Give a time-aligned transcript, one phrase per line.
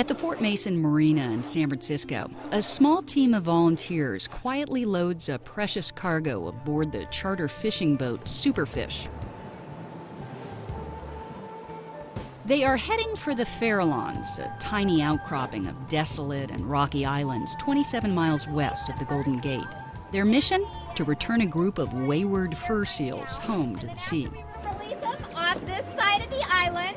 [0.00, 5.28] At the Fort Mason Marina in San Francisco, a small team of volunteers quietly loads
[5.28, 9.08] a precious cargo aboard the charter fishing boat Superfish.
[12.46, 18.14] They are heading for the Farallones, a tiny outcropping of desolate and rocky islands 27
[18.14, 19.68] miles west of the Golden Gate.
[20.12, 20.64] Their mission?
[20.96, 24.30] To return a group of wayward fur seals home to the sea.
[24.64, 26.96] Release them off this side of the island.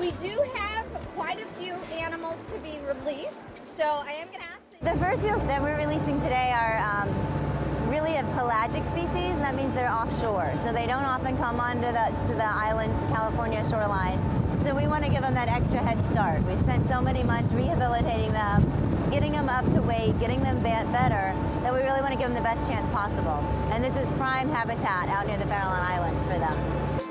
[0.00, 4.46] We do have quite a few animals to be released, so I am going to
[4.46, 4.64] ask.
[4.80, 9.54] The first seals that we're releasing today are um, really a pelagic species, and that
[9.54, 10.50] means they're offshore.
[10.56, 14.18] So they don't often come onto the to the islands, California shoreline.
[14.62, 16.42] So we want to give them that extra head start.
[16.44, 18.64] We spent so many months rehabilitating them,
[19.10, 22.34] getting them up to weight, getting them better, that we really want to give them
[22.34, 23.44] the best chance possible.
[23.76, 27.09] And this is prime habitat out near the Farallon Islands for them.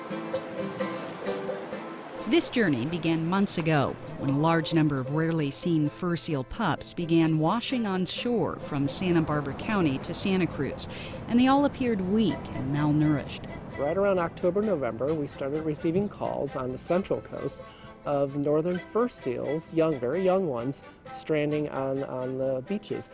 [2.29, 6.93] This journey began months ago when a large number of rarely seen fur seal pups
[6.93, 10.87] began washing on shore from Santa Barbara County to Santa Cruz,
[11.27, 13.49] and they all appeared weak and malnourished.
[13.79, 17.63] Right around October, November, we started receiving calls on the central coast
[18.05, 23.09] of northern fur seals, young, very young ones, stranding on, on the beaches.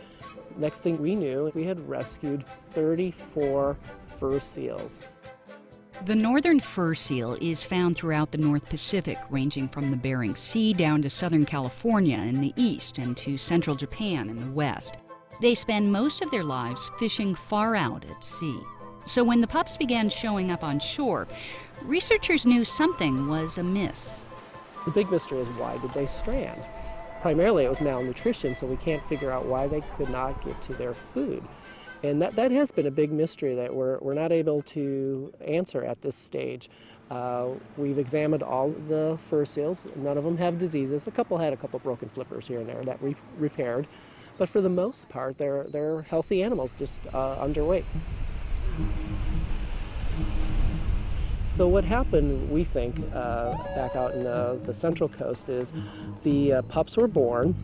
[0.58, 3.78] Next thing we knew, we had rescued 34
[4.18, 5.00] fur seals.
[6.04, 10.74] The northern fur seal is found throughout the North Pacific, ranging from the Bering Sea
[10.74, 14.98] down to southern California in the east and to central Japan in the west.
[15.40, 18.60] They spend most of their lives fishing far out at sea.
[19.06, 21.26] So when the pups began showing up on shore,
[21.82, 24.24] researchers knew something was amiss.
[24.84, 26.62] The big mystery is why did they strand?
[27.22, 30.74] Primarily it was malnutrition, so we can't figure out why they could not get to
[30.74, 31.42] their food.
[32.06, 35.84] And that, that has been a big mystery that we're, we're not able to answer
[35.84, 36.70] at this stage.
[37.10, 39.84] Uh, we've examined all the fur seals.
[39.96, 41.06] None of them have diseases.
[41.06, 43.86] A couple had a couple broken flippers here and there that we repaired.
[44.38, 47.84] But for the most part, they're, they're healthy animals, just uh, underweight.
[51.46, 55.72] So what happened, we think, uh, back out in the, the central coast is
[56.22, 57.54] the uh, pups were born,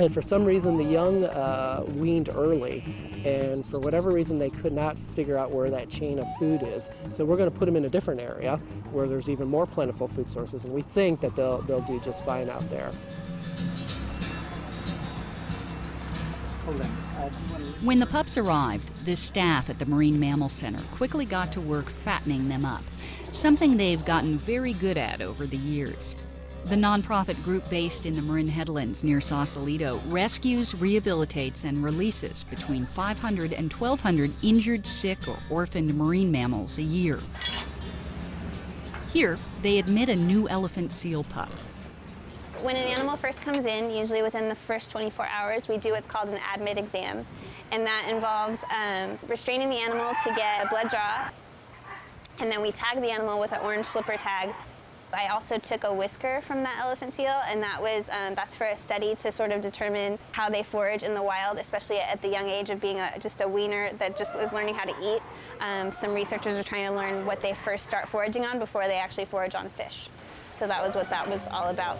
[0.00, 2.82] and for some reason the young uh, weaned early,
[3.22, 6.88] and for whatever reason they could not figure out where that chain of food is.
[7.10, 8.56] So we're going to put them in a different area
[8.92, 12.24] where there's even more plentiful food sources, and we think that they'll, they'll do just
[12.24, 12.90] fine out there.
[17.82, 21.90] When the pups arrived, the staff at the Marine Mammal Center quickly got to work
[21.90, 22.82] fattening them up,
[23.32, 26.14] something they've gotten very good at over the years.
[26.66, 32.86] The nonprofit group based in the Marin Headlands near Sausalito rescues, rehabilitates, and releases between
[32.86, 37.18] 500 and 1,200 injured, sick, or orphaned marine mammals a year.
[39.12, 41.48] Here, they admit a new elephant seal pup.
[42.62, 46.06] When an animal first comes in, usually within the first 24 hours, we do what's
[46.06, 47.26] called an admit exam.
[47.72, 51.30] And that involves um, restraining the animal to get a blood draw.
[52.38, 54.54] And then we tag the animal with an orange flipper tag.
[55.12, 58.66] I also took a whisker from that elephant seal, and that was um, that's for
[58.66, 62.28] a study to sort of determine how they forage in the wild, especially at the
[62.28, 65.22] young age of being a, just a weaner that just is learning how to eat.
[65.60, 68.98] Um, some researchers are trying to learn what they first start foraging on before they
[68.98, 70.08] actually forage on fish.
[70.52, 71.98] So that was what that was all about.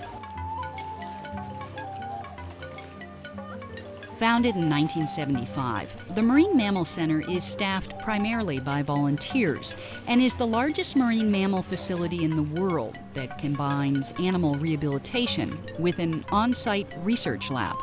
[4.21, 9.75] Founded in 1975, the Marine Mammal Center is staffed primarily by volunteers
[10.09, 16.01] and is the largest marine mammal facility in the world that combines animal rehabilitation with
[16.01, 17.77] an on site research lab.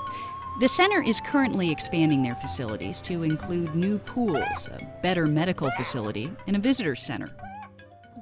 [0.59, 6.31] The center is currently expanding their facilities to include new pools, a better medical facility,
[6.45, 7.31] and a visitor center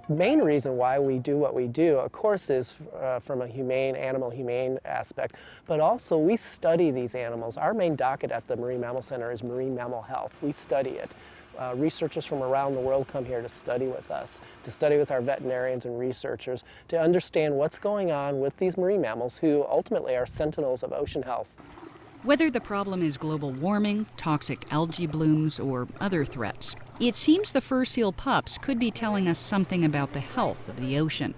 [0.09, 3.95] main reason why we do what we do, of course, is uh, from a humane,
[3.95, 5.35] animal humane aspect,
[5.65, 7.57] but also we study these animals.
[7.57, 10.41] Our main docket at the Marine Mammal Center is marine mammal health.
[10.41, 11.15] We study it.
[11.57, 15.09] Uh, researchers from around the world come here to study with us, to study with
[15.09, 20.15] our veterinarians and researchers, to understand what's going on with these marine mammals who ultimately
[20.17, 21.55] are sentinels of ocean health.
[22.25, 27.61] Whether the problem is global warming, toxic algae blooms, or other threats, it seems the
[27.61, 31.35] fur seal pups could be telling us something about the health of the ocean.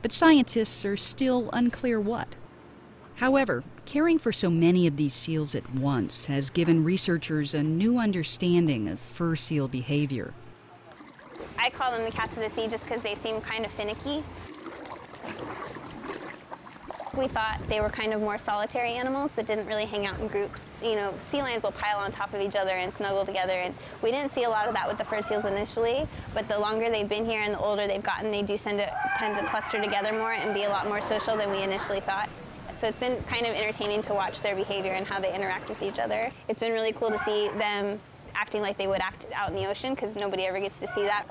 [0.00, 2.36] But scientists are still unclear what.
[3.16, 7.98] However, caring for so many of these seals at once has given researchers a new
[7.98, 10.34] understanding of fur seal behavior.
[11.58, 14.22] I call them the cats of the sea just because they seem kind of finicky.
[17.18, 20.28] We thought they were kind of more solitary animals that didn't really hang out in
[20.28, 20.70] groups.
[20.80, 23.74] You know, sea lions will pile on top of each other and snuggle together, and
[24.02, 26.88] we didn't see a lot of that with the fur seals initially, but the longer
[26.90, 30.12] they've been here and the older they've gotten, they do to, tend to cluster together
[30.12, 32.28] more and be a lot more social than we initially thought.
[32.76, 35.82] So it's been kind of entertaining to watch their behavior and how they interact with
[35.82, 36.30] each other.
[36.46, 37.98] It's been really cool to see them
[38.36, 41.02] acting like they would act out in the ocean because nobody ever gets to see
[41.02, 41.26] that.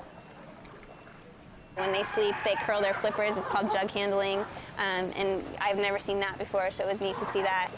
[1.78, 3.36] When they sleep, they curl their flippers.
[3.36, 4.40] It's called jug handling,
[4.78, 7.70] um, and I've never seen that before, so it was neat to see that.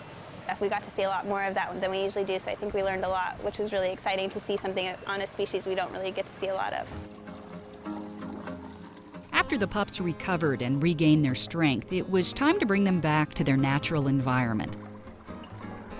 [0.60, 2.54] We got to see a lot more of that than we usually do, so I
[2.54, 5.66] think we learned a lot, which was really exciting to see something on a species
[5.66, 6.92] we don't really get to see a lot of.
[9.32, 13.34] After the pups recovered and regained their strength, it was time to bring them back
[13.34, 14.76] to their natural environment.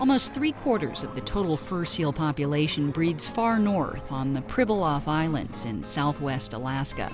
[0.01, 5.07] Almost three quarters of the total fur seal population breeds far north on the Pribilof
[5.07, 7.13] Islands in southwest Alaska.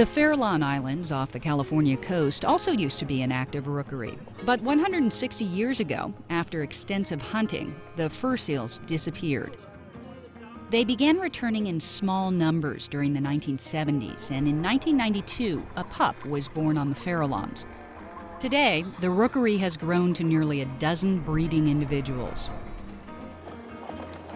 [0.00, 4.18] The Farallon Islands off the California coast also used to be an active rookery.
[4.46, 9.58] But 160 years ago, after extensive hunting, the fur seals disappeared.
[10.70, 16.48] They began returning in small numbers during the 1970s, and in 1992, a pup was
[16.48, 17.66] born on the Farallons.
[18.38, 22.48] Today, the rookery has grown to nearly a dozen breeding individuals.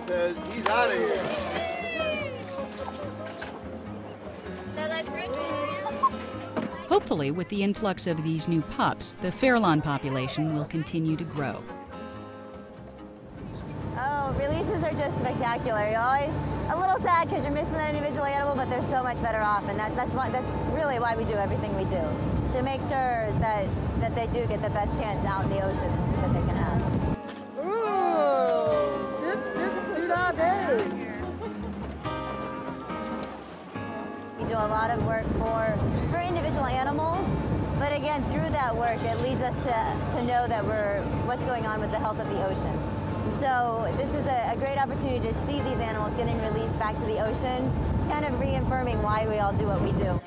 [0.04, 1.63] Says he's out of here.
[6.94, 11.60] Hopefully, with the influx of these new pups, the Farallon population will continue to grow.
[13.98, 15.90] Oh, releases are just spectacular.
[15.90, 16.32] You're always
[16.70, 19.68] a little sad because you're missing that individual animal, but they're so much better off,
[19.68, 22.00] and that, that's why that's really why we do everything we do
[22.56, 23.66] to make sure that
[23.98, 25.90] that they do get the best chance out in the ocean
[26.22, 26.83] that they can have.
[34.48, 35.76] Do a lot of work for
[36.10, 37.26] for individual animals,
[37.78, 41.66] but again, through that work, it leads us to, to know that we're what's going
[41.66, 42.78] on with the health of the ocean.
[43.32, 47.04] So this is a, a great opportunity to see these animals getting released back to
[47.06, 47.72] the ocean.
[47.98, 50.20] It's kind of reaffirming why we all do what we do.